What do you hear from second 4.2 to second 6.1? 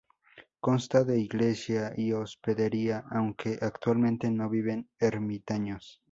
no viven ermitaños.